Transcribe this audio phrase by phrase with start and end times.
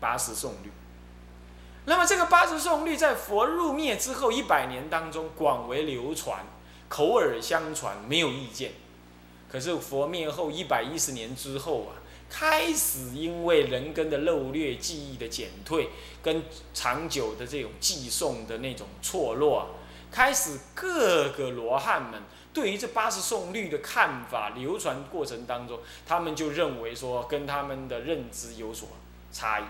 [0.00, 0.70] 八十颂律。
[1.86, 6.44] 那么这个八十颂律在佛入灭之后一百年当中广为流传，
[6.88, 8.72] 口耳相传，没有意见。
[9.50, 11.96] 可是佛灭后一百一十年之后啊，
[12.28, 15.88] 开始因为人根的漏略、记忆的减退，
[16.22, 16.42] 跟
[16.74, 19.68] 长久的这种寄诵的那种错落，
[20.10, 22.20] 开始各个罗汉们
[22.52, 28.90] 对于这八十颂律的看法流传过程当中，他们就认为说跟他们的认知有所
[29.32, 29.64] 差异。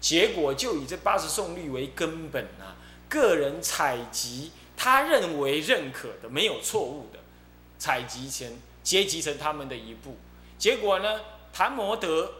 [0.00, 2.76] 结果就以这八十送律为根本啊，
[3.08, 7.18] 个人采集他认为认可的没有错误的，
[7.78, 10.16] 采集成结集成他们的一部。
[10.58, 11.20] 结果呢，
[11.52, 12.32] 谭摩德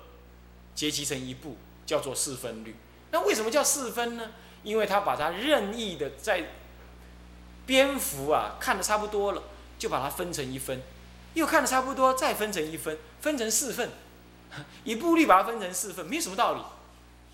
[0.74, 2.76] 结集成一部，叫做四分律。
[3.10, 4.30] 那为什么叫四分呢？
[4.62, 6.44] 因为他把它任意的在
[7.64, 9.42] 蝙蝠啊看的差不多了，
[9.78, 10.82] 就把它分成一分，
[11.34, 13.90] 又看的差不多，再分成一分，分成四份。
[14.84, 16.60] 一部律把它分成四份，没什么道理。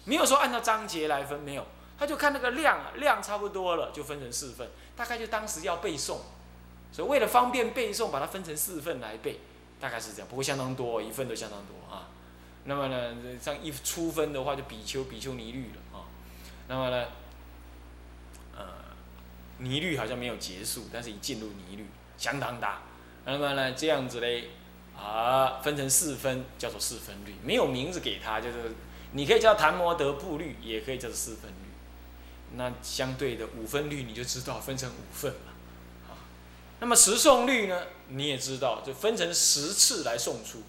[0.04, 1.64] 没有说按照章节来分，没有，
[1.96, 6.18] 他就看那个量，量差不多了就分成四份，大概就当时要背诵，
[6.90, 9.38] 所以为了方便背诵，把它分成四份来背，
[9.78, 12.08] 大概是这样，不过相当多，一份都相当多啊。
[12.64, 16.10] 那么呢，像一出分的话，就比丘、比丘尼律了啊。
[16.66, 17.06] 那么呢，
[18.56, 18.64] 呃，
[19.58, 21.86] 尼律好像没有结束，但是一进入尼律，
[22.18, 22.82] 相当大。
[23.24, 24.50] 那么呢，这样子嘞，
[24.96, 28.74] 啊，分成四分，叫做四分律，没有名字给他，就是。
[29.12, 32.56] 你可以叫檀摩德布律，也可以叫四分律。
[32.56, 35.52] 那相对的五分律，你就知道分成五份了。
[36.10, 36.16] 啊，
[36.80, 37.82] 那么十诵律呢？
[38.08, 40.62] 你也知道，就分成十次来送出。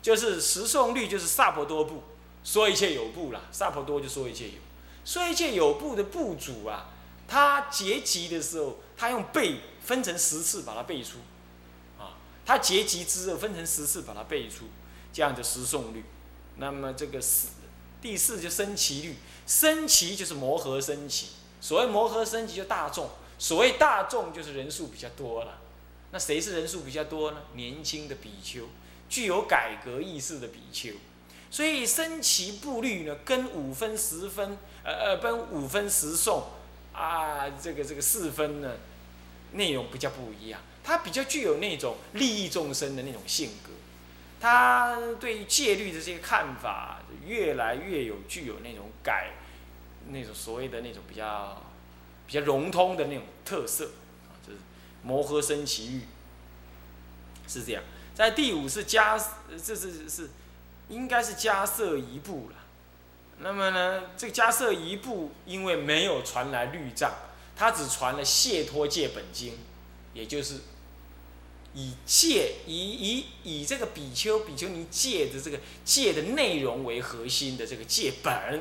[0.00, 2.04] 就是十诵律，就是萨婆多部，
[2.44, 3.42] 说一切有部啦。
[3.52, 4.58] 萨婆多就说一切有，
[5.04, 6.90] 说一切有部的部主啊，
[7.26, 11.18] 他结集的时候，他用背分成十次把它背出。
[11.98, 14.66] 啊，他结集之后分成十次把它背出，
[15.12, 16.04] 这样的十诵律。
[16.58, 17.48] 那么这个四，
[18.02, 19.14] 第四就升旗律，
[19.46, 21.28] 升旗就是磨合升旗。
[21.60, 25.58] 所谓磨合升旗就大众，所谓大众就是人数比较多了。
[26.10, 27.38] 那谁是人数比较多呢？
[27.54, 28.68] 年轻的比丘，
[29.08, 30.92] 具有改革意识的比丘。
[31.50, 36.44] 所以升旗步律呢，跟五分十分，呃呃，跟五分十送
[36.92, 38.74] 啊，这个这个四分呢，
[39.52, 40.60] 内容比较不一样。
[40.82, 43.70] 它比较具有那种利益众生的那种性格。
[44.40, 49.32] 他对于戒律的这些看法，越来越有具有那种改，
[50.10, 51.60] 那种所谓的那种比较
[52.26, 53.90] 比较融通的那种特色，
[54.46, 54.58] 就是
[55.02, 56.02] 摩诃僧祇律
[57.48, 57.82] 是这样。
[58.14, 59.18] 在第五是加，
[59.64, 60.30] 这是是
[60.88, 62.56] 应该是加设一部了。
[63.40, 67.12] 那么呢，这个加设一部，因为没有传来律藏，
[67.56, 69.58] 他只传了解脱戒本经，
[70.14, 70.60] 也就是。
[71.78, 78.60] 以戒以以以这个比丘比丘尼戒的这个戒的内容为核心的这个戒本，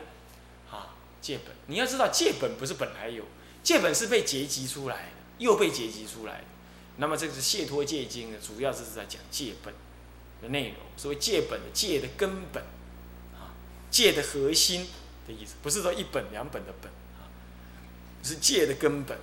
[0.69, 3.23] 啊戒本，你要知道戒本不是本来有，
[3.63, 6.43] 戒本是被结集出来的，又被结集出来的。
[6.97, 9.73] 那么这个是解脱戒经的，主要就是在讲戒本
[10.43, 12.61] 的内容，所谓戒本的戒的根本，
[13.33, 13.49] 啊
[13.89, 14.85] 戒的核心
[15.25, 17.25] 的意思，不是说一本两本的本啊，
[18.21, 19.17] 是戒的根本。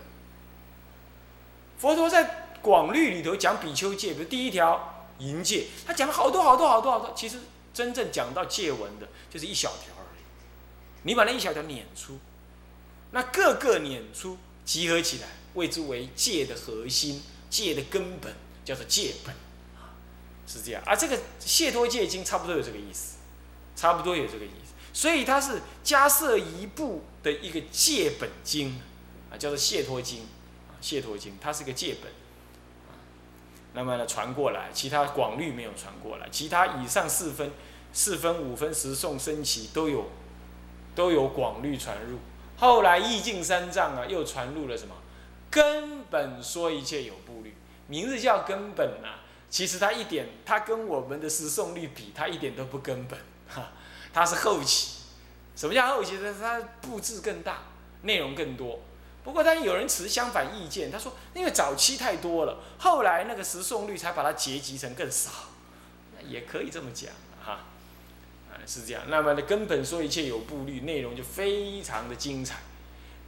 [1.79, 2.41] 佛陀在。
[2.65, 7.13] 广律里头讲比丘戒，比如第一条淫戒，他讲了好多好多好多好多。
[7.15, 7.41] 其实
[7.75, 10.23] 真正讲到戒文的，就是一小条而已。
[11.03, 12.19] 你把那一小条捻出，
[13.11, 19.35] 那各个捻出集合起来，谓之为戒的核心、戒的根本，叫做戒本，
[20.47, 20.83] 是这样。
[20.87, 23.17] 而这个《解脱戒经》差不多有这个意思，
[23.77, 24.73] 差不多有这个意思。
[24.95, 28.81] 所以它是加设一部的一个戒本经
[29.31, 32.11] 啊，叫做《解脱经》啊，《解脱经》它是个戒本。
[33.75, 37.51] 那么呢，传过来，其他广律没有传过来，其他以上四分、
[37.93, 40.07] 四分、五分、十颂、升旗都有，
[40.95, 42.19] 都有广律传入。
[42.57, 44.95] 后来意境三藏啊，又传入了什么？
[45.51, 47.55] 根本说一切有部律，
[47.89, 49.21] 名字叫根本呐。
[49.51, 53.19] 其实它一点，它跟我们的十颂律比，它一点都不根本，
[53.49, 53.71] 哈，
[54.13, 55.03] 它是后期。
[55.55, 56.35] 什么叫后期呢？
[56.41, 57.59] 它布置更大，
[58.03, 58.81] 内容更多。
[59.25, 65.31] 不过，但有人持相反意见，他说，因为早期太多了，后来那个十送率才把它结集成更少，
[66.29, 67.11] 也可以这么讲
[67.43, 67.61] 哈，
[68.51, 69.05] 啊是这样。
[69.09, 72.57] 那么呢，根本说一切有部律，内容就非常的精彩，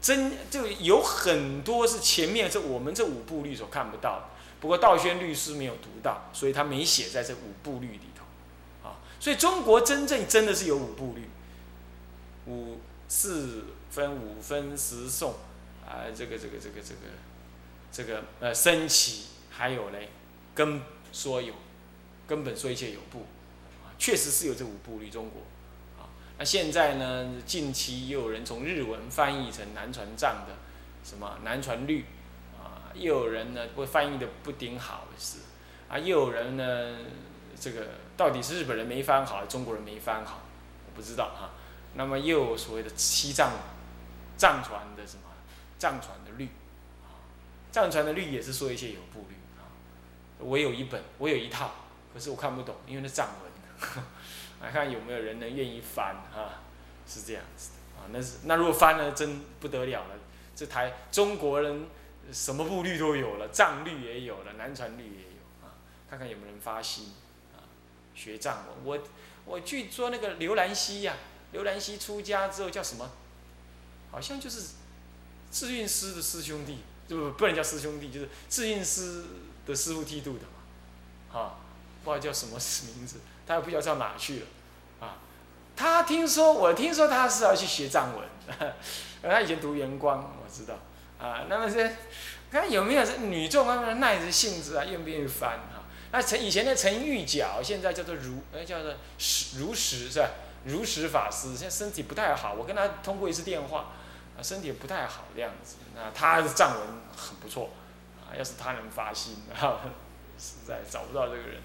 [0.02, 4.24] 真就有很多是前面这我们这五部律所看不到的。
[4.60, 11.30] 不过道宣律师没有读到，所以他没写在这五部律里头，啊，所以中国真正真的是有五部律，
[12.46, 15.34] 五四分五分十送。
[15.86, 17.00] 啊，这个这个这个这个，
[17.92, 20.08] 这个呃，升起还有嘞，
[20.54, 21.54] 根说有，
[22.26, 23.26] 根本说一切有部，
[23.98, 25.42] 确实是有这五部律中国，
[26.02, 30.56] 啊，那现在呢，近期又有人从日文翻译成南传藏的
[31.04, 32.04] 什么南传律
[32.58, 35.38] 啊，又有人呢会翻译的不顶好是
[35.88, 36.98] 啊，又有人呢
[37.58, 37.86] 这个
[38.16, 40.42] 到底是日本人没翻好，还是中国人没翻好，
[40.86, 41.50] 我不知道哈。
[41.94, 43.52] 那么又有所谓的西藏
[44.36, 45.22] 藏传的什么
[45.78, 46.48] 藏传的律，
[47.70, 49.68] 藏传的律也是说一些有部律啊。
[50.38, 51.74] 我有一本，我有一套，
[52.12, 53.46] 可是我看不懂，因为那藏文。
[54.62, 56.62] 来 看有没有人能愿意翻啊？
[57.06, 60.14] 是这样子的啊，那是那如果翻了，真不得了了。
[60.54, 61.86] 这台中国人
[62.32, 65.76] 什么部律都有了，藏律也有了，南传律也有啊。
[66.08, 67.12] 看看有没有人发心
[67.54, 67.60] 啊，
[68.14, 68.76] 学藏文。
[68.82, 68.98] 我
[69.44, 71.14] 我据说那个刘兰溪呀，
[71.52, 73.10] 刘兰溪出家之后叫什么？
[74.10, 74.70] 好像就是
[75.56, 79.24] 智运师的师兄弟，不不能叫师兄弟，就是智运师
[79.64, 81.56] 的师傅剃度的嘛，啊，
[82.04, 82.58] 不知道叫什么
[82.94, 83.20] 名字。
[83.46, 84.46] 他也不知道上哪去了，
[85.00, 85.16] 啊，
[85.74, 88.28] 他听说我听说他是要去学藏文，
[89.22, 90.74] 他以前读圆光，我知道，
[91.18, 91.90] 啊，那么这
[92.50, 95.88] 看有没有女众他们耐着性子啊，愿不愿意翻啊？
[96.12, 100.28] 那陈以前的陈玉角，现在叫做如，呃，叫做实如实是吧？
[100.66, 103.92] 如实法师现在身体不太好，我跟他通过一次电话，
[104.38, 107.70] 啊，身体不太好的样子，那他的藏文很不错，
[108.20, 109.80] 啊，要是他能发心，啊，
[110.38, 111.62] 实在找不到这个人，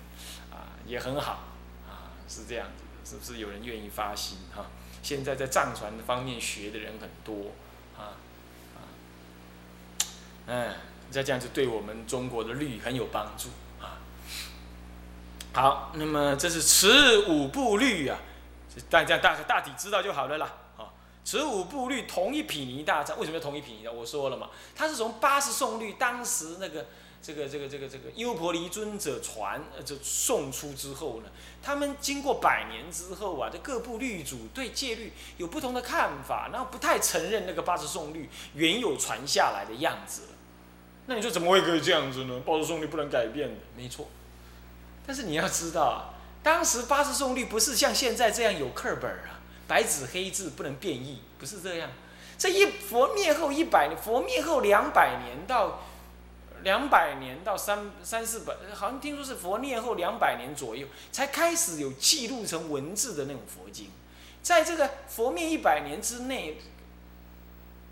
[0.49, 1.43] 啊，也很好
[1.87, 2.15] 啊。
[2.29, 4.67] 是这样子的，是不是有人愿意发心哈？
[5.03, 7.51] 现在在藏传方面学的人很多，
[7.97, 8.15] 啊
[8.73, 8.79] 啊，
[10.47, 10.73] 嗯，
[11.09, 13.49] 再这样子对我们中国的律很有帮助
[13.81, 13.99] 啊。
[15.51, 18.17] 好，那么这是持五部律啊，
[18.89, 20.53] 大家大大体知道就好了啦。
[21.21, 23.91] 啊，持五部律同一品尼大藏，为什么要同一品尼呢？
[23.91, 26.85] 我说了嘛，它是从八十颂律当时那个。
[27.23, 31.29] 这个这个这个这个优婆离尊者传呃，就送出之后呢，
[31.61, 40.23] 他们经过百年之后啊，这各部律主对戒律有不同的看法，然后不太承认那个八十颂律原有传下来的样子。
[41.05, 42.41] 那你说怎么会可以这样子呢？
[42.43, 44.07] 八十颂律不能改变的，没错。
[45.05, 49.40] 但是你要知道啊，当时八十颂律不是像现在这样有课本啊，
[49.71, 51.89] 白纸黑字不能变异，不是这样。
[52.37, 55.83] 这一佛灭后一百年，佛灭后两百年到。
[56.63, 63.89] 两百年到三三四百，好像听说是佛灭后两百年左右才开始有记录成文字的那种佛经，
[64.43, 66.59] 在这个佛灭一百年之内，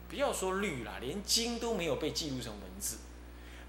[0.08, 2.98] 不要说律了，连经都没有被记录成文字。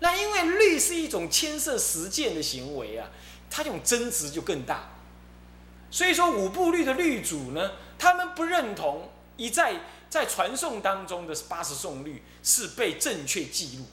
[0.01, 3.09] 那因为律是一种牵涉实践的行为啊，
[3.49, 4.91] 它这种真值就更大。
[5.91, 13.85] 所以说五部律的律主呢，他们不认同一再在传颂当中的八十颂律是被正确记录。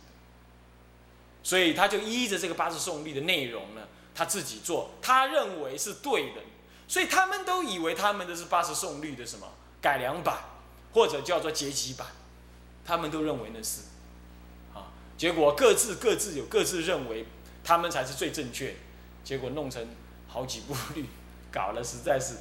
[1.44, 3.82] 所以他就依着这个八十颂律的内容呢，
[4.14, 6.42] 他自己做，他认为是对的，
[6.90, 9.48] 所以他们都以为他们的是八十颂律的什么？
[9.80, 10.40] 改良版，
[10.92, 12.08] 或者叫做结集版，
[12.84, 13.82] 他们都认为那是，
[14.74, 17.26] 啊，结果各自各自有各自认为
[17.64, 18.76] 他们才是最正确，
[19.24, 19.88] 结果弄成
[20.28, 21.06] 好几部律，
[21.58, 22.36] 搞了实在是，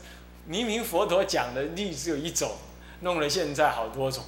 [0.44, 2.50] 明明佛陀讲的律只有一种，
[3.00, 4.22] 弄了现在好多种，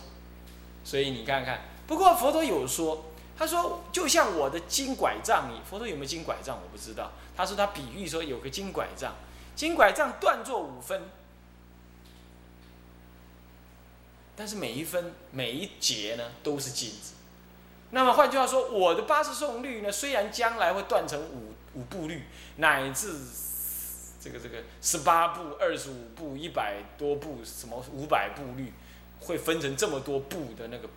[0.82, 3.04] 所以你看看，不过佛陀有说。
[3.38, 6.58] 他说：“就像我的金拐杖，你佛陀有没有金拐杖？
[6.60, 7.12] 我不知道。
[7.36, 9.14] 他说他比喻说有个金拐杖，
[9.54, 11.02] 金拐杖断作五分，
[14.34, 17.12] 但是每一分每一节呢都是金子。
[17.90, 22.24] 那么换句话说，我的八十颂律呢，虽然将来会断成五五部律，
[22.56, 23.20] 乃至
[24.20, 28.72] 这个这个十八部、二十五部、一百多部，什么五百部律，
[29.20, 30.88] 会分成这么多部的那个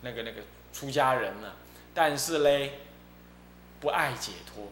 [0.00, 1.52] 那个那个出家人呢？”
[1.92, 2.80] 但是嘞，
[3.80, 4.68] 不爱解脱，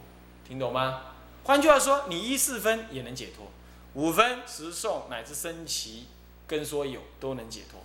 [0.47, 1.03] 听懂吗？
[1.45, 3.47] 换句话说，你一四分也能解脱，
[3.95, 6.07] 五分十诵乃至升旗
[6.47, 7.81] 跟说有都能解脱，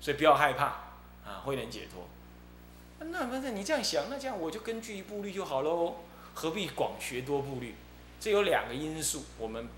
[0.00, 0.66] 所以不要害怕
[1.24, 2.06] 啊，会能解脱。
[3.06, 5.96] 那不是你这样想，那这样我就根据一部律就好喽，
[6.34, 7.74] 何必广学多部律？
[8.22, 9.68] 这有两个因素，我们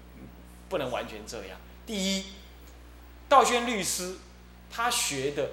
[0.68, 1.58] 不能完全这样。
[1.86, 2.26] 第一，
[3.26, 4.16] 道宣律师
[4.70, 5.52] 他学的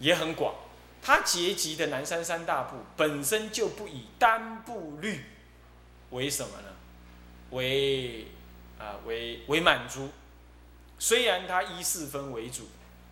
[0.00, 0.52] 也很广。
[1.00, 5.24] 他结集的南山三大部本身就不以单部律
[6.10, 6.68] 为什么呢？
[7.50, 8.26] 为
[8.76, 10.10] 啊为为满足。
[10.98, 12.66] 虽然他依四分为主，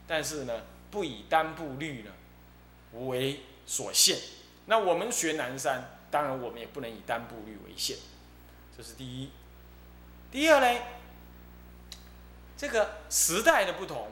[0.08, 2.10] 但是呢不以单部律呢
[3.06, 4.18] 为所限。
[4.66, 7.96] 那我们学南山，当然我们也不能以单部律为限。
[8.78, 9.28] 这是第一。
[10.30, 10.80] 第二呢，
[12.56, 14.08] 这个时代的不同，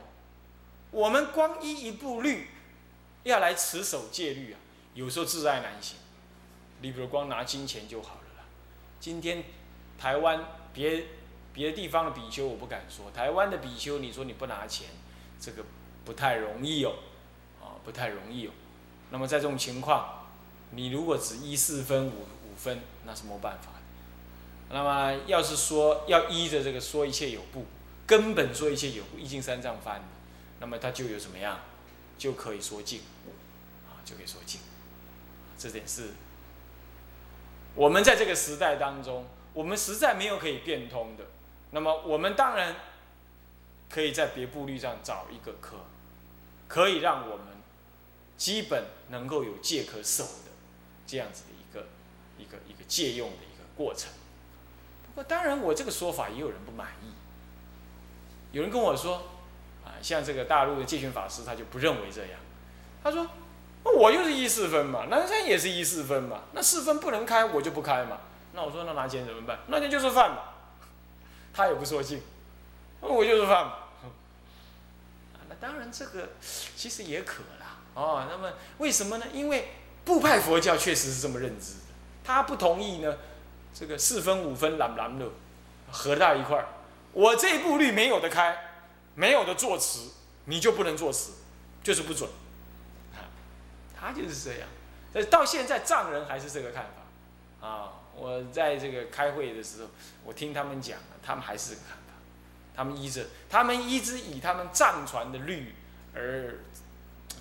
[0.90, 2.49] 我们光依一部律。
[3.23, 4.58] 要来持守戒律啊，
[4.94, 5.99] 有时候自爱难行。
[6.80, 8.44] 你比如光拿金钱就好了啦。
[9.00, 9.42] 今天
[9.99, 11.06] 台湾别
[11.52, 14.88] 别的地方的比丘我不敢说，台湾的比丘，你说你不拿钱，
[15.40, 15.64] 这个
[16.04, 16.94] 不太容易哦，
[17.61, 18.52] 啊，不太容易哦。
[19.11, 20.26] 那么在这种情况，
[20.70, 23.70] 你如果只依四分五五分，那是没办法。
[24.68, 27.66] 那么要是说要依着这个说一切有部，
[28.06, 30.02] 根本说一切有部，一经三藏翻，
[30.58, 31.61] 那么他就有什么样，
[32.18, 33.00] 就可以说尽，
[33.88, 34.61] 啊，就可以说尽。
[35.56, 36.11] 这点是，
[37.75, 41.25] 我们在这个时代当中，我们实在没有可以变通的。
[41.70, 42.75] 那么我们当然
[43.88, 45.76] 可以在别部律上找一个科，
[46.68, 47.46] 可以让我们
[48.37, 50.50] 基本能够有借可守的
[51.06, 51.87] 这样子的一个
[52.37, 54.11] 一个一个借用的一个过程。
[55.16, 57.06] 不过当然，我这个说法也有人不满意。
[58.52, 59.16] 有人跟我说，
[59.82, 62.32] 啊，像这个大陆的戒权法师他就不认为这样。
[63.02, 63.26] 他说，
[63.82, 68.18] 我就是一四分嘛，南山也是一四分嘛，那四分不能开，我就不开嘛。
[68.52, 69.61] 那我说，那拿钱怎么办？
[69.68, 70.42] 那钱就是犯嘛。
[71.54, 72.20] 他也不说净，
[73.00, 73.73] 我就是犯嘛。
[75.49, 76.28] 那当然这个
[76.76, 77.78] 其实也可啦。
[77.94, 79.25] 哦，那么为什么呢？
[79.32, 79.70] 因为
[80.04, 81.80] 部派佛教确实是这么认知的。
[82.23, 83.16] 他不同意呢，
[83.78, 85.26] 这个四分五分蓝蓝的
[85.92, 86.66] 合在一块儿，
[87.12, 88.56] 我这部律没有的开，
[89.14, 90.12] 没有的作词，
[90.47, 91.33] 你就不能作词，
[91.83, 92.30] 就是不准。
[93.95, 94.68] 他就是这样。
[95.12, 96.87] 呃，到现在藏人还是这个看
[97.61, 97.92] 法啊。
[98.14, 99.88] 我在这个开会的时候，
[100.25, 102.14] 我听他们讲，他们还是这个看法。
[102.75, 105.75] 他们依着，他们一直以他们藏传的律
[106.14, 106.54] 而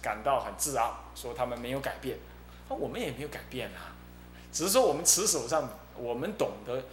[0.01, 2.17] 感到很自傲，说他们没有改变。
[2.67, 3.95] 那我们也没有改变啊，
[4.51, 6.83] 只是说我们持手上，我们懂得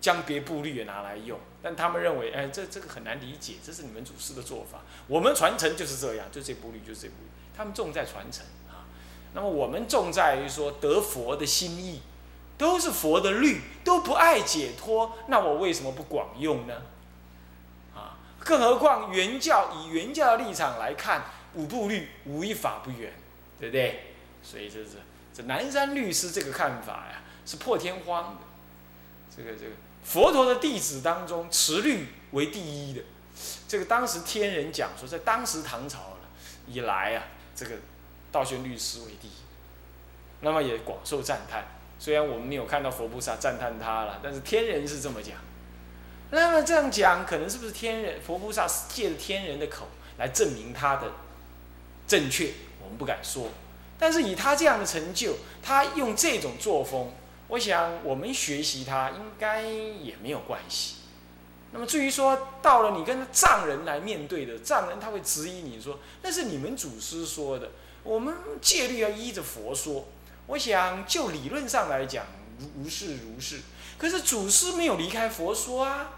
[0.00, 4.80] 将别部律也拿来用，但他们认为，哎，这这个很难理解，这是你们祖师的做法。
[5.06, 8.86] 我们传承就是这样，就这部律就是这部律，他们重在传承啊。
[9.34, 12.00] 那么我们重在于说得佛的心意。
[12.58, 16.72] 都是佛的律，都不爱解脱，那我为什么不广用呢？
[17.94, 23.12] 啊，更何况原教以原教的立场来看，五部律无一法不圆，
[23.60, 24.14] 对不对？
[24.42, 24.92] 所以这是
[25.34, 28.40] 这南山律师这个看法呀，是破天荒的。
[29.34, 29.70] 这个这个
[30.04, 33.00] 佛陀的弟子当中，持律为第一的。
[33.68, 36.16] 这个当时天人讲说，在当时唐朝
[36.66, 37.24] 以来啊，
[37.54, 37.76] 这个
[38.32, 39.32] 道宣律师为第一，
[40.40, 41.66] 那么也广受赞叹。
[41.98, 45.36] 虽然我们没有看到佛菩萨赞叹他了，但是天人是这么讲。
[46.30, 49.88] 那么这样讲，可能是不是天人佛菩萨借着天人的口
[50.18, 51.12] 来证明他的
[52.06, 52.52] 正确？
[52.82, 53.50] 我们不敢说。
[53.98, 57.12] 但是以他这样的成就，他用这种作风，
[57.48, 60.96] 我想我们学习它应该也没有关系。
[61.72, 67.70] 那么至于说到了你跟藏人来面对的藏人，他会质疑你说那是你们祖师说的，
[68.02, 70.06] 我们戒律要依着佛说。
[70.46, 72.24] 我想，就理论上来讲，
[72.76, 73.60] 如是如是。
[73.98, 76.12] 可是祖师没有离开佛说啊。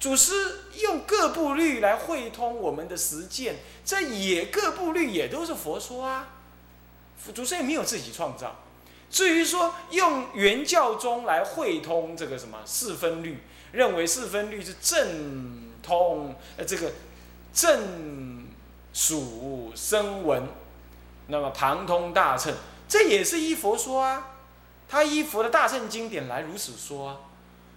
[0.00, 0.32] 祖师
[0.80, 6.28] 用各部律来汇通我们的实践，这也各部律也都是佛说啊。
[7.34, 8.61] 祖师也没有自己创造。
[9.12, 13.38] 至于说用原教宗来汇通这个什么四分律，
[13.70, 16.92] 认为四分律是正通呃这个
[17.52, 18.46] 正
[18.94, 20.42] 属声闻，
[21.26, 22.54] 那么旁通大乘。
[22.88, 24.28] 这也是依佛说啊，
[24.88, 27.16] 他依佛的大乘经典来如此说啊，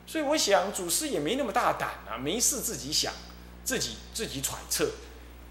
[0.08, 3.12] 所以我想祖师也没那么大胆啊，没事自己想，
[3.64, 4.90] 自己自己揣测，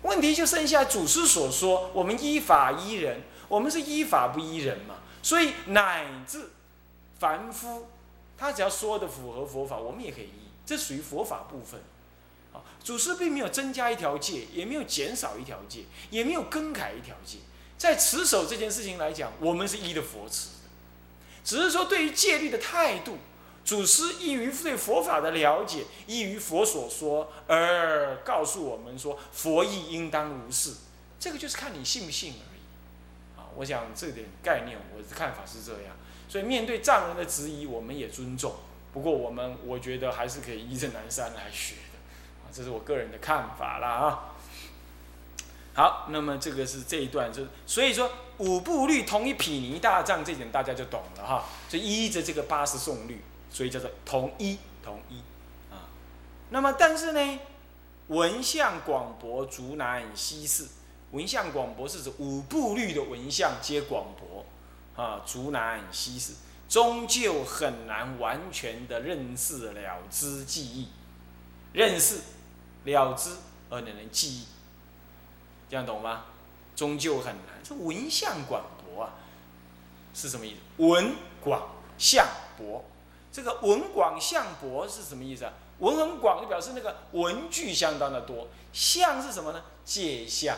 [0.01, 4.94] 问题就剩下祖师所说，我们依法依人，我们是依法不依人嘛，
[5.25, 6.51] 所以乃至
[7.19, 7.87] 凡夫，
[8.37, 11.81] 他只要说的符合佛法，我们也可以依，这属于佛法部分，
[12.53, 17.39] 啊，祖师并没有增加一条戒，也没有减少一条戒，也没有更改一条戒。
[17.79, 20.69] 在持守这件事情来讲，我们是依的佛持的，
[21.43, 23.17] 只是说对于戒律的态度，
[23.65, 30.75] 祖师依于对佛法的了解，依于佛所说而告诉我们说，佛意应当如是。
[31.19, 32.39] 这个就是看你信不信了。
[33.57, 35.97] 我想这点概念，我的看法是这样。
[36.29, 38.55] 所以面对藏人的质疑，我们也尊重。
[38.93, 41.99] 不过我们我觉得还是可以依着南山来学的。
[42.45, 44.35] 啊，这是我个人的看法啦啊。
[45.75, 51.45] 好，那么这个是这一段，就所以说五步律同一毗尼大藏，这点大家就懂了哈。
[51.69, 53.21] 就依着这个八十颂律，
[53.51, 55.19] 所以叫做同一同一
[55.73, 55.91] 啊。
[56.51, 57.39] 那么但是呢，
[58.07, 60.67] 文相广博，足难稀释。
[61.15, 64.45] 文相广博是指五部律的文相皆广博
[65.01, 66.33] 啊，足难稀释，
[66.69, 70.89] 终究很难完全的认识了知记忆，
[71.73, 72.19] 认识
[72.83, 73.31] 了知
[73.71, 74.47] 而能能记忆。
[75.71, 76.25] 这样懂吗？
[76.75, 77.63] 终究很难。
[77.63, 79.15] 这文相广博啊，
[80.13, 80.83] 是什么意思？
[80.85, 82.27] 文广相
[82.59, 82.85] 博，
[83.33, 85.53] 这个文广相博是什么意思啊？
[85.79, 88.49] 文很广，就表示那个文具相当的多。
[88.73, 89.63] 相是什么呢？
[89.85, 90.57] 界相，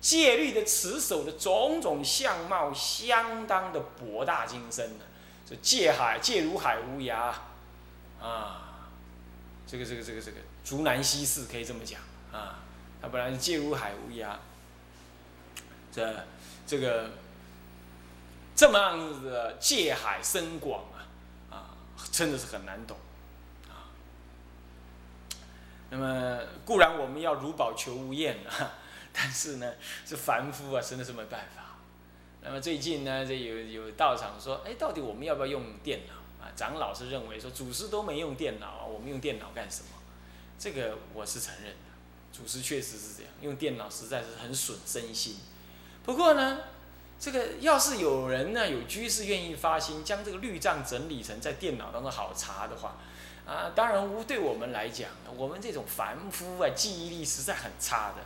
[0.00, 5.04] 戒律的持守的种种相貌，相当的博大精深的。
[5.48, 7.32] 这戒海，戒如海无涯
[8.20, 8.64] 啊！
[9.66, 12.00] 这个这个这个这个竹南西寺可以这么讲
[12.32, 12.60] 啊。
[13.00, 14.36] 它本来是戒如海无涯，
[15.92, 16.26] 这
[16.66, 17.10] 这个
[18.56, 21.06] 这么样子的界海深广啊
[21.50, 21.70] 啊，
[22.10, 22.96] 真的是很难懂
[23.68, 23.86] 啊。
[25.90, 28.72] 那么固然我们要如宝求无厌啊，
[29.12, 29.72] 但是呢，
[30.06, 31.76] 这凡夫啊，真的是没办法。
[32.40, 36.52] 那么最近呢，这有有道场说，哎，到底我们要不要用电脑啊？
[36.54, 39.88] 长老是认为说，祖师都没用电脑啊，我们用电脑干什么？
[40.58, 41.78] 这个我是承认的，
[42.32, 45.36] 祖师确实是这样，用电脑实在是很损身心。
[46.04, 46.60] 不过呢，
[47.18, 52.96] 这个要是有人呢，有居士愿意发心，将这个律藏整理成在电脑当中好查的话。
[53.48, 58.16] 啊，当然，无对我们来讲，我们这种凡夫啊，记忆力实在很差的，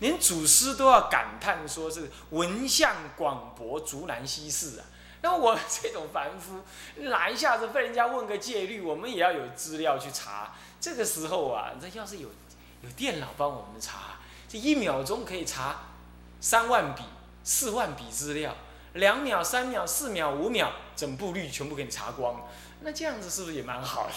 [0.00, 4.86] 连祖师都要感叹说是文相广博，竹南西寺啊。
[5.20, 6.62] 那我们这种凡夫，
[6.96, 10.52] 哪一下子被人家问个戒律，我们也要有资料去查。
[10.80, 12.28] 这个时候啊，这要是有
[12.82, 15.76] 有电脑帮我们查，这一秒钟可以查
[16.40, 17.04] 三万笔、
[17.44, 18.56] 四万笔资料，
[18.94, 22.48] 两秒、三秒、四秒、五秒，整部律全部给你查光。
[22.80, 24.12] 那这样子是不是也蛮好的？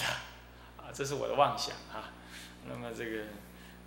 [0.85, 2.13] 啊这是我的妄想啊，
[2.67, 3.23] 那么这个，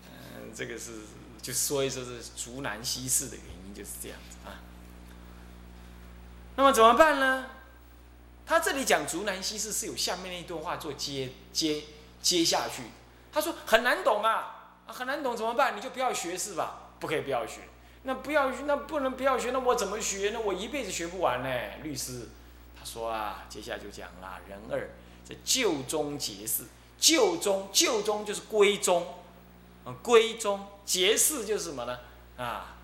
[0.06, 0.92] 嗯，这个是
[1.40, 4.58] 就说一说是竹南西市的原因就是这样子啊。
[6.56, 7.46] 那么怎么办呢？
[8.44, 11.84] 他这里讲竹南西市是有下面那一段话做接接
[12.20, 12.82] 接下去。
[13.30, 15.76] 他说很难懂啊，很难懂怎么办？
[15.76, 16.90] 你就不要学是吧？
[16.98, 17.60] 不可以不要学。
[18.04, 20.30] 那不要那不能不要学，那我怎么学？
[20.32, 21.48] 那我一辈子学不完呢。
[21.82, 22.28] 律师
[22.78, 24.90] 他说啊，接下来就讲了人二
[25.24, 26.64] 这旧中结事。
[26.98, 29.06] 旧宗，旧宗就是归宗，
[29.84, 31.98] 啊，归宗结释就是什么呢？
[32.36, 32.76] 啊，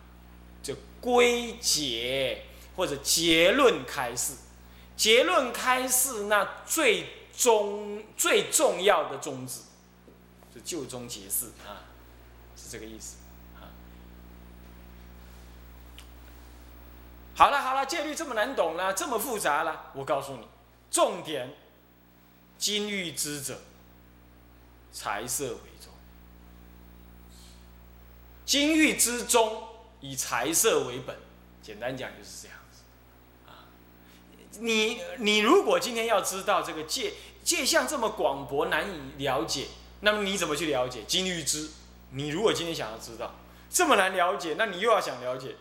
[0.62, 2.44] 就归结
[2.76, 4.34] 或者结论开示，
[4.96, 9.60] 结论开示那最终最重要的宗旨，
[10.54, 11.82] 就旧宗结释啊，
[12.56, 13.16] 是这个意思
[13.56, 13.66] 啊。
[17.34, 20.46] 好了好了，戒律这么难懂了，这么复杂了，我告诉你，
[20.90, 21.52] 重点，
[22.56, 23.58] 金玉之者。
[24.94, 25.92] 财色为重，
[28.46, 29.64] 金玉之中
[30.00, 31.16] 以财色为本，
[31.60, 32.82] 简单讲就是这样子。
[33.50, 33.66] 啊，
[34.60, 39.66] 你你如果今天要知道这个界界相这么广博难以了解，
[40.00, 41.70] 那么你怎么去了解金玉之？
[42.12, 43.34] 你如果今天想要知道
[43.68, 45.56] 这么难了解，那你又要想了解，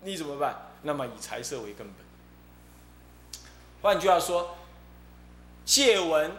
[0.00, 0.72] 你怎么办？
[0.84, 1.96] 那么以财色为根本。
[3.82, 4.56] 换句话说，
[5.66, 6.34] 借文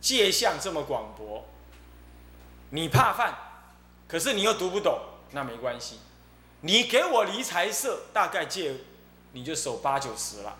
[0.00, 1.44] 借相这么广博。
[2.74, 3.36] 你怕犯，
[4.08, 4.98] 可是你又读不懂，
[5.32, 5.98] 那没关系。
[6.62, 8.74] 你给我离财色，大概借，
[9.32, 10.56] 你就守八九十了。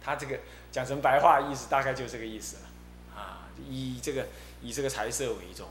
[0.00, 0.38] 他这个
[0.70, 3.20] 讲成白话意思，大概就这个意思了。
[3.20, 4.28] 啊，以这个
[4.62, 5.66] 以这个财色为重，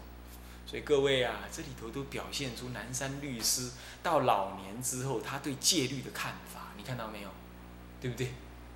[0.65, 3.71] 所以各位啊，这里头都表现出南山律师
[4.02, 7.30] 到老年之后他对戒律的看法，你看到没有？
[8.02, 8.34] 对不对？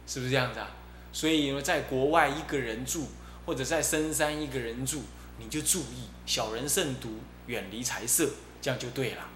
[0.07, 0.71] 是不是这样子啊？
[1.11, 3.09] 所以呢，在国外一个人住，
[3.45, 5.03] 或者在深山一个人住。
[5.39, 8.29] 你就注意小人慎独，远离财色，
[8.61, 9.27] 这样就对了，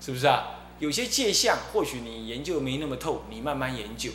[0.00, 0.54] 是不是啊？
[0.78, 4.10] 有些界相或许你研究没那么透，你慢慢研究，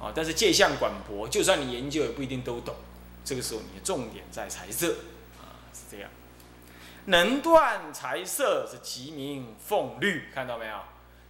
[0.00, 2.76] 啊，但是界相广博，就算你研究也不一定都懂。
[3.24, 4.92] 这个时候你的重点在财色，
[5.38, 6.08] 啊，是这样。
[7.06, 10.78] 能断财色是吉名奉律，看到没有？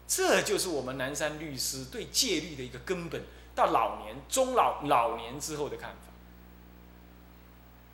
[0.07, 3.23] 这就是我们南山律师对戒律的一个根本，
[3.55, 6.13] 到老年、中老、老年之后的看法，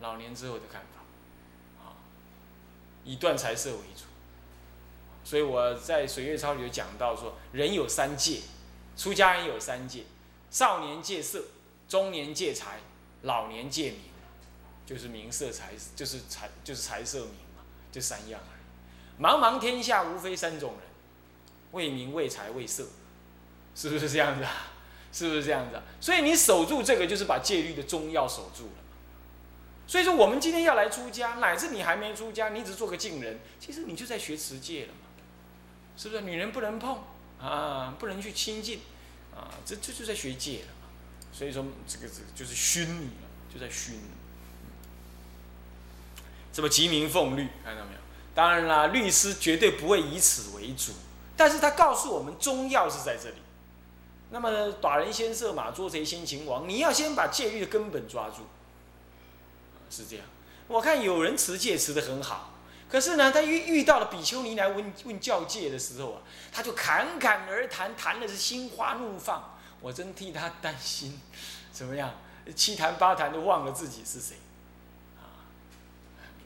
[0.01, 1.04] 老年之后的看法。
[3.05, 4.05] 以断财色为主，
[5.25, 8.41] 所以我在水月抄里有讲到说，人有三戒，
[8.97, 10.05] 出家人有三戒，
[10.51, 11.45] 少年戒色，
[11.89, 12.81] 中年戒财，
[13.23, 14.01] 老年戒名，
[14.87, 17.63] 就是名色财，就是财就是财色名嘛，
[17.93, 19.23] 这三样而已。
[19.23, 20.81] 茫茫天下无非三种人，
[21.73, 22.87] 为名为财为色，
[23.75, 24.69] 是不是这样子啊？
[25.13, 25.83] 是不是这样子啊？
[26.01, 28.84] 所以你守住这个，就是把戒律的中要守住了。
[29.87, 35.09] 所以说，我们今天要来出家，乃至你还没出家，你只做个净人，其实你就在学持戒了嘛，
[35.97, 36.23] 是不是？
[36.23, 37.03] 女人不能碰
[37.39, 38.81] 啊，不能去亲近
[39.35, 40.89] 啊，这这就在学戒了嘛。
[41.33, 44.01] 所以说，这个这个就是熏你了，就在熏。
[46.53, 47.99] 什么吉名奉律，看到没有？
[48.35, 50.93] 当然啦，律师绝对不会以此为主，
[51.37, 53.37] 但是他告诉我们中药是在这里。
[54.31, 58.47] 那么打人先射马，捉贼先擒王，你要先把戒律的根本抓住。
[59.91, 60.25] 是这样，
[60.69, 62.55] 我看有人持戒持得很好，
[62.91, 69.53] 可是呢，他遇遇到了比丘尼来问问教戒的时候啊，他就侃侃而谈，谈的是心花怒放。
[69.81, 71.21] 我真替他担心，
[71.71, 72.15] 怎么样？
[72.57, 74.37] 七谈八谈都忘了自己是谁，
[75.19, 75.45] 啊，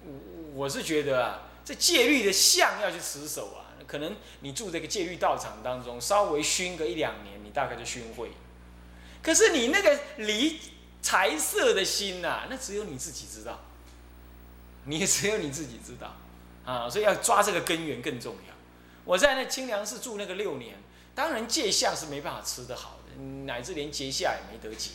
[0.05, 0.13] 我
[0.55, 8.33] 我是觉得啊，这戒律的相要去持守啊，可能你住这个戒律道场当中，稍微熏个一两年，你大概就熏会。
[9.23, 10.61] 可是你那个离
[11.01, 13.61] 财色的心呐，那只有你自己知道，
[14.85, 16.15] 你也只有你自己知道，
[16.65, 18.55] 啊，所以要抓这个根源更重要。
[19.05, 20.77] 我在那清凉寺住那个六年，
[21.15, 24.91] 当然戒相是没办法吃得好的，乃至连结下也没得结。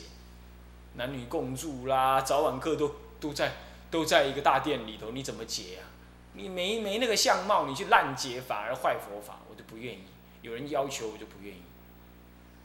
[0.96, 3.54] 男女共住啦，早晚课都都在
[3.90, 5.90] 都在一个大殿里头，你怎么结啊？
[6.34, 10.04] 你没没那个相貌，你去滥结反而坏佛法，我就不愿意。
[10.42, 11.62] 有人要求我就不愿意。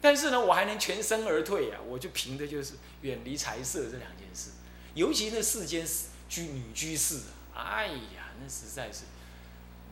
[0.01, 1.81] 但是呢，我还能全身而退啊！
[1.87, 4.51] 我就凭的就是远离财色这两件事，
[4.95, 5.87] 尤其那世间
[6.29, 7.17] 居女居士
[7.55, 9.01] 啊，哎呀，那实在是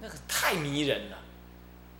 [0.01, 1.19] 那个太迷人了，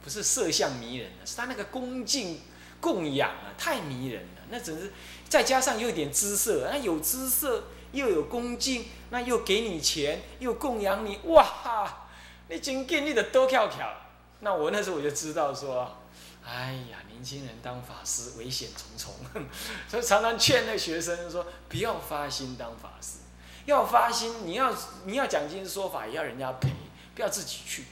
[0.05, 2.41] 不是色相迷人了，是他那个恭敬
[2.81, 4.93] 供养啊，太迷人了，那真是。
[5.29, 12.09] 再加上又有点姿色，那有姿色又有恭敬，那又给你钱，又供养你，哇哈！
[12.49, 13.93] 你真给你的多跳跳。
[14.39, 15.97] 那我那时候我就知道说，
[16.45, 19.43] 哎呀，年轻人当法师危险重重，
[19.89, 23.21] 所以常常劝那学生说，不要发心当法师，
[23.65, 24.71] 要发心，你要
[25.07, 26.69] 你要讲经说法，也要人家陪，
[27.15, 27.85] 不要自己去。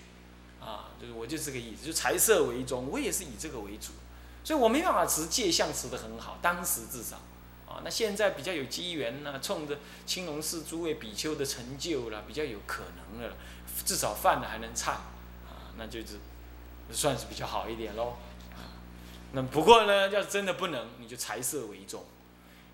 [0.61, 3.93] 啊，就是我就是这个意思，就财色为重，我也是以这个为主。
[4.45, 7.17] 所以我没办法持戒相持得很好，当时至少，
[7.67, 13.35] 啊，那现在比较有机缘呢，冲着青龙寺诸位比丘的成就了，比较有可能了，
[13.87, 14.95] 至少饭了还能唱，
[15.47, 16.19] 啊，那就是
[16.91, 18.17] 算是比较好一点喽，
[19.35, 22.03] 那不过呢，要是真的不能，你就财色为重。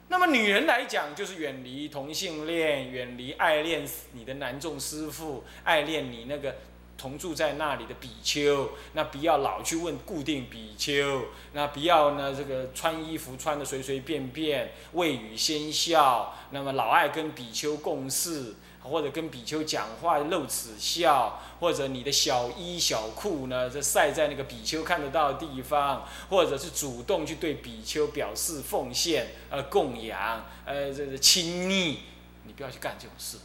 [0.08, 6.54] 那么女人来讲，就是远离同性恋，远离爱恋你的男众师傅，爱恋你那个。
[6.98, 32.00] 同住在那里的比丘，那不要老去问固定比丘，那不要呢这个穿衣服穿的随随便便，未语先笑，那么老爱跟比丘共事，或者跟比丘讲话露齿笑，或者你的小衣小裤呢这晒在那个比丘看得到的地方，或者是主动去对比丘表示奉献，呃供养，呃这个亲昵，
[32.44, 33.38] 你不要去干这种事。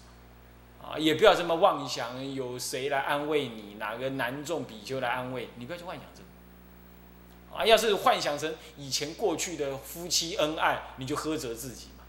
[0.82, 3.78] 啊，也不要这么妄想，有谁来安慰你？
[3.80, 5.66] 哪个男众比丘来安慰你？
[5.66, 7.58] 不要去幻想这个。
[7.58, 12.04] 啊，要是幻想成以前过去的夫妻恩爱，你就呵责自己嘛，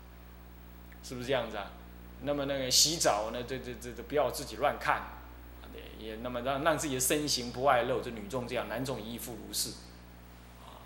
[1.02, 1.70] 是不是这样子啊？
[2.26, 5.02] 那么那个洗澡呢，这这这这不要自己乱看，
[5.98, 8.02] 也那么让让自己的身形不外露。
[8.02, 9.70] 这女众这样，男众亦复如是。
[10.64, 10.82] 啊，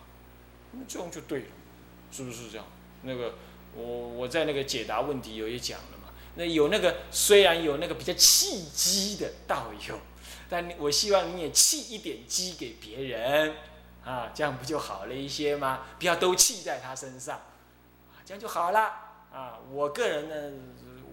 [0.73, 1.47] 那这样就对了，
[2.13, 2.67] 是不是这样？
[3.03, 3.35] 那个
[3.75, 6.13] 我我在那个解答问题有也讲了嘛。
[6.35, 9.99] 那有那个虽然有那个比较契机的道友，
[10.51, 13.55] 但我希望你也契一点机给别人，
[14.05, 15.87] 啊，这样不就好了一些吗？
[15.99, 19.07] 不要都气在他身上，啊，这样就好了。
[19.33, 20.59] 啊，我个人呢，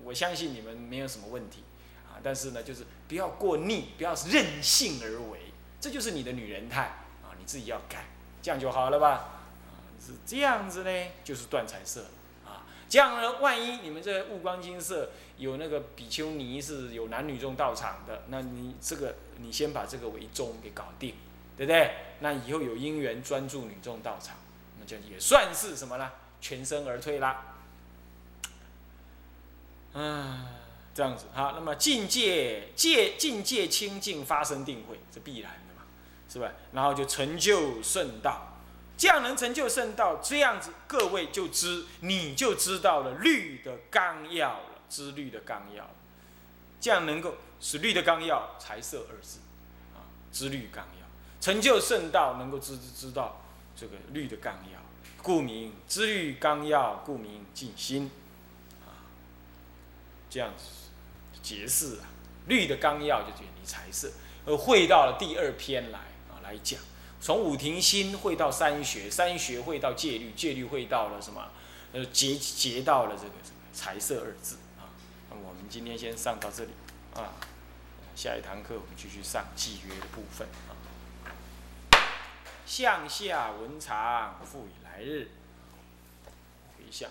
[0.07, 1.63] 我相信你们没有什么问题，
[2.07, 6.83] 啊，但是呢，就是不要过逆，不要任性而为，这就是你的女人态，
[7.23, 8.05] 啊，你自己要改，
[8.41, 9.43] 这样就好了吧？
[9.99, 12.05] 是这样子呢，就是断财色
[12.45, 12.63] 啊。
[12.87, 21.15] 这样呢，万一你们这悟光金色有那个比丘尼是有男女众到场的，那你这个你先把这个为宗给搞定，
[21.57, 21.91] 对不对？
[22.21, 24.37] 那以后有因缘专注女众道场，
[24.79, 26.09] 那就也算是什么呢？
[26.39, 27.56] 全身而退啦。
[29.99, 30.45] 嗯，
[30.93, 31.53] 这样子好。
[31.53, 35.81] 那么境界界境界清净发生定慧，是必然的嘛，
[36.29, 36.51] 是吧？
[36.71, 38.53] 然后就成就圣道。
[38.95, 45.87] 这样能成就圣道，这样子各位就知，你就知道了律的纲要了，知律的纲要，
[46.81, 49.37] 这样能够使律的纲要财色二字，
[49.95, 51.05] 啊，知律纲要，
[51.39, 53.39] 成就圣道能够知知道
[53.75, 54.79] 这个律的纲要，
[55.21, 58.09] 故名知律纲要，故名静心，
[60.29, 60.63] 这样子
[61.41, 62.07] 解释啊，
[62.47, 64.11] 律的纲要就远离财色，
[64.45, 66.79] 而会到了第二篇来啊来讲。
[67.19, 71.49] 从五庭心会到三学，三学会到戒律，戒律会到了什么？
[71.93, 74.91] 呃，结结到了这个什么财色二字啊。
[75.29, 76.71] 那我们今天先上到这里
[77.15, 77.33] 啊，
[78.15, 80.75] 下一堂课我们继续上契约的部分啊。
[82.65, 85.31] 向下文长，复以来日
[86.77, 87.09] 回向，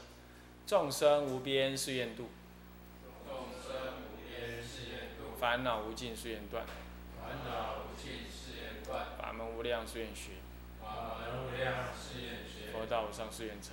[0.66, 2.28] 众生无边誓愿度，
[3.26, 6.66] 众生无边誓愿度，烦恼无尽誓愿断，
[7.22, 8.26] 烦恼无尽。
[9.16, 10.30] 法门无量誓愿学，
[10.82, 13.70] 法门无量誓愿学，佛道无上誓愿成，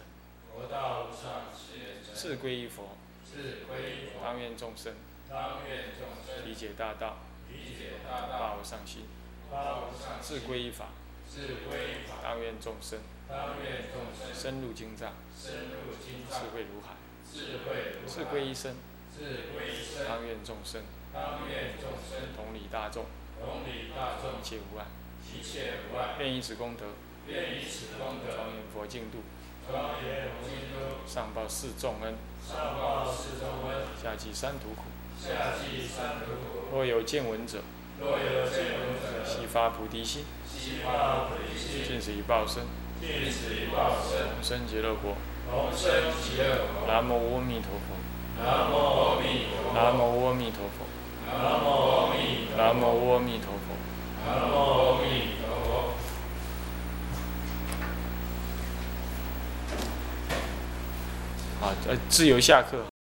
[0.53, 4.93] 佛道无上誓愿成，是归依佛，是归依佛，当愿众生，
[5.27, 6.47] 当愿众生。
[6.47, 7.17] 理解大道，
[7.49, 9.07] 理解大发道，无上心，
[9.49, 10.89] 发无上自心，归依法，
[11.27, 12.99] 自归法，当愿众生。
[13.27, 14.35] 当愿众生。
[14.35, 16.93] 深入经藏，深入经智，慧如海，
[17.33, 18.75] 智慧如归依身，
[19.11, 19.23] 自
[19.57, 23.05] 归身，当愿众生当愿众生同理大众，
[23.39, 24.85] 同理大众一，切无碍，
[25.29, 26.85] 一切无碍，愿以此功德，
[27.27, 29.21] 愿以此功德，庄严佛净土，
[29.69, 34.89] 庄严佛净土，上报四重恩，上报四重恩，下济三途苦。
[35.21, 36.75] 下济三途苦。
[36.75, 37.61] 若有见闻者，
[37.99, 42.63] 若有见闻者，悉发菩提心，悉发菩提心，尽此一报身，
[42.99, 45.15] 尽此一报身，同生极乐国。
[45.47, 46.87] 同生极乐国。
[46.87, 47.93] 南无阿弥陀佛，
[48.41, 49.73] 南无阿弥陀佛。
[49.75, 50.83] 南无阿弥陀佛，
[51.27, 53.65] 南无阿弥陀佛。
[54.25, 55.09] 南无阿弥
[55.41, 55.67] 陀佛。
[61.59, 62.92] 好，呃，自由下课。